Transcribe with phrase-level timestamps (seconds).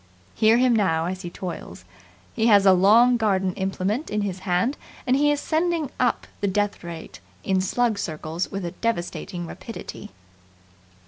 [0.33, 1.85] Hear him now as he toils.
[2.33, 6.47] He has a long garden implement in his hand, and he is sending up the
[6.47, 10.09] death rate in slug circles with a devastating rapidity.